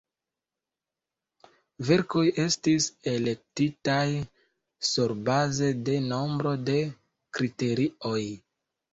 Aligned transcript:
Verkoj 1.89 2.23
estis 2.43 2.87
elektitaj 3.11 4.05
surbaze 4.93 5.69
de 5.89 5.99
nombro 6.07 6.55
de 6.71 6.79
kriterioj. 7.39 8.23